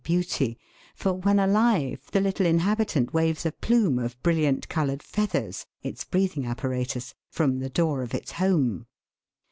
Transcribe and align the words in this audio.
137 0.03 0.17
beauty, 0.55 0.59
for 0.95 1.13
when 1.13 1.37
alive, 1.37 2.01
the 2.11 2.19
little 2.19 2.43
inhabitant 2.47 3.13
waves 3.13 3.45
a 3.45 3.51
plume 3.51 3.99
of 3.99 4.19
brilliantly 4.23 4.65
coloured 4.67 5.03
feathers 5.03 5.67
its 5.83 6.03
breathing 6.03 6.43
apparatus 6.47 7.13
from 7.29 7.59
the 7.59 7.69
door 7.69 8.01
of 8.01 8.15
its 8.15 8.31
home. 8.31 8.87